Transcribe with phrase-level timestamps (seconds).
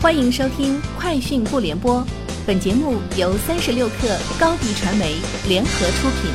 [0.00, 2.00] 欢迎收听《快讯不联播》，
[2.46, 5.16] 本节目由三十六克高低传媒
[5.48, 6.30] 联合出品。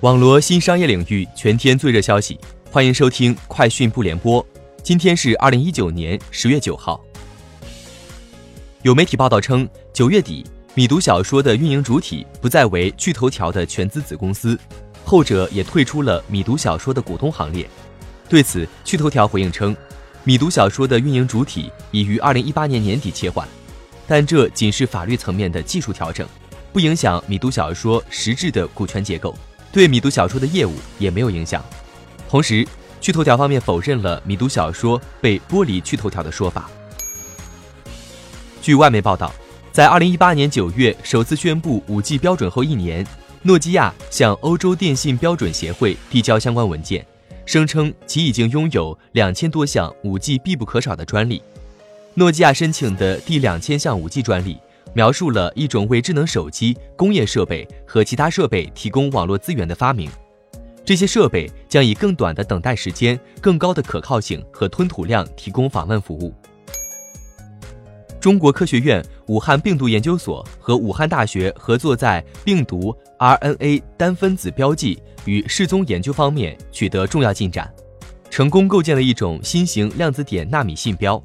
[0.00, 2.36] 网罗新商业领域全天最热消息，
[2.68, 4.42] 欢迎收听《快讯不联播》。
[4.82, 7.00] 今天是二零一九年十月九号。
[8.82, 10.44] 有媒体报道称，九月底，
[10.74, 14.58] 米读小说的运营主体不再为趣头条的全资子公司，
[15.04, 17.70] 后者也退出了米读小说的股东行列。
[18.28, 19.76] 对此，趣头条回应称。
[20.26, 23.46] 米读小说的运营主体已于二零一八年年底切换，
[24.08, 26.26] 但这仅是法律层面的技术调整，
[26.72, 29.32] 不影响米读小说实质的股权结构，
[29.70, 31.64] 对米读小说的业务也没有影响。
[32.28, 32.66] 同时，
[33.00, 36.68] 趣头条方面否认了米读小说被剥离趣头条的说法。
[38.60, 39.32] 据外媒报道，
[39.70, 43.06] 在二零一八年九月首次宣布五 G 标准后一年，
[43.42, 47.06] 诺基亚向欧洲电信标准协会递交相关文件。
[47.46, 51.40] 声称其已经拥有两千多项五 G 必不可少的专利。
[52.14, 54.58] 诺基亚申请的第两千项五 G 专利，
[54.92, 60.10] 描述了一种为智能手机、工业设备和其他设备提供网络资源的发明。
[60.84, 66.34] 这些设备将以更短的等待时间、更高的可靠性和吞吐量提供访问服务。
[68.20, 77.70] 中国科学院武汉病毒研究所和武汉大学合作，在病毒 RNA 单分子标记与失踪研究方面取得重要进展，
[78.30, 81.22] 成功构建了一种新型量子点纳米信标。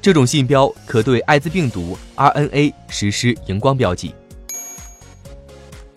[0.00, 4.12] 这种信标可对艾滋病毒 RNA 实施荧光标记。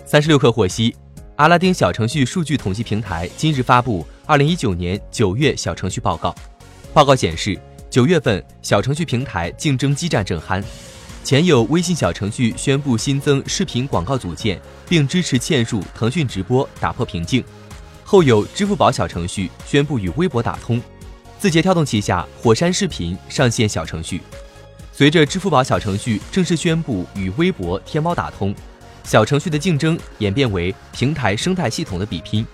[0.06, 0.96] 三十六氪获悉，
[1.38, 6.36] 阿拉丁小程序数据统计平台今日发布二零一九年九月小程序报告，
[6.94, 7.60] 报告显示。
[7.88, 10.62] 九月份，小程序平台竞争激战正酣。
[11.26, 17.42] 前有微信小程序宣布新增视频广告组件，并支持嵌入腾讯直播，打破瓶颈；
[18.04, 20.80] 后有支付宝小程序宣布与微博打通。
[21.40, 24.22] 字节跳动旗下火山视频上线小程序。
[24.94, 28.54] 随着支付宝小程序正式宣布与微博、天猫打通，
[29.04, 32.46] 小程序的竞争演变为平台生态系统的比拼。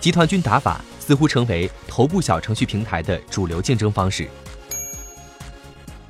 [0.00, 4.26] 集团军打法似乎成为头部小程序平台的主流竞争方式。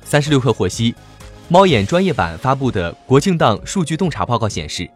[0.05, 0.95] 三十六氪获悉，
[1.49, 4.89] 猫眼专业版发布的国庆档数据洞察报告显示，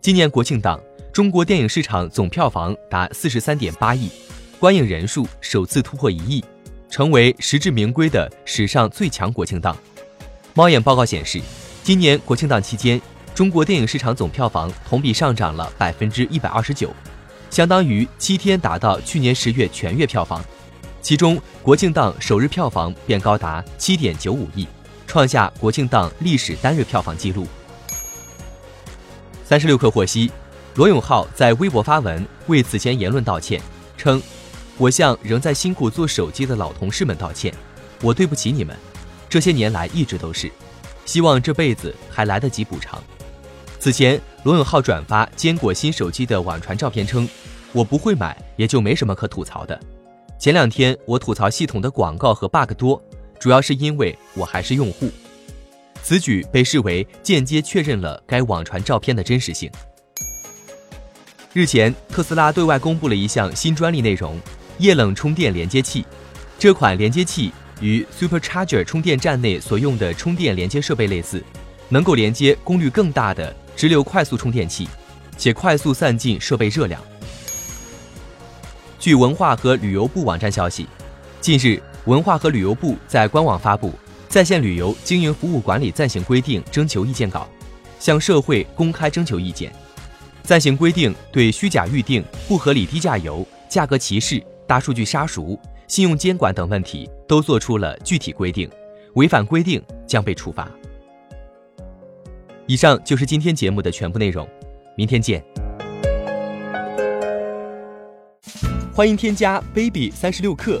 [0.00, 0.80] 今年国庆档
[1.12, 4.08] 中国电影市场总票房达四十三点八亿，
[4.60, 6.44] 观影人数首次突破一亿，
[6.88, 9.76] 成为实至名归的史上最强国庆档。
[10.54, 11.40] 猫眼报告显示，
[11.82, 13.02] 今年国庆档期间，
[13.34, 16.94] 中国电影市场总票房同比上涨了百分之一百二十九，
[17.50, 20.40] 相当于七天达到去年十月全月票房。
[21.02, 24.68] 其中，国庆档首日票房便高达七点九五亿，
[25.16, 27.46] 创下国庆档历史单日票房纪录。
[29.46, 30.30] 三十六氪获悉，
[30.74, 33.58] 罗永浩在微博发文为此前言论道歉，
[33.96, 34.22] 称
[34.76, 37.50] ：“我向仍在辛苦做手机的老同事们道歉，
[38.02, 38.76] 我对不起你们，
[39.26, 40.52] 这些年来一直都是，
[41.06, 43.02] 希望这辈子还来得及补偿。”
[43.80, 47.26] 此前，罗永浩转发坚果新手机的网传照片称
[47.72, 49.80] ：“我不会买，也就没什么可吐槽的。”
[50.38, 53.02] 前两天我吐槽系统的广告和 bug 多，
[53.38, 55.10] 主要是因为我还是用户。
[56.02, 59.70] 此举被视为间接确认了该网传照片的真实性。
[61.52, 64.38] 日前，特斯拉对外公布了一项新专利内容——
[64.78, 66.04] 液冷充电连接器。
[66.58, 71.42] 这款连接器与 Supercharger 充电站内所用的充电连接设备类似，
[71.88, 74.88] 能够连接功率更大的直流快速充电器，
[75.36, 77.02] 且快速散尽设备热量。
[78.98, 80.86] 据文化和旅游部网站消息，
[81.40, 83.88] 近日，文化和旅游部在官网发布
[84.28, 87.48] 《在线旅游经营服务管理暂行规定》征求意见稿，
[87.98, 89.72] 向社会公开征求意见。
[90.44, 95.58] 暂行规定对虚假预订、不合理低价游、价格歧视、大数据杀熟、
[95.88, 98.70] 信用监管等问题都做出了具体规定，
[99.14, 100.70] 违反规定将被处罚。
[102.66, 104.48] 以上就是今天节目的全部内容，
[104.96, 105.44] 明天见。
[108.94, 110.80] 欢迎添加 baby 三十六克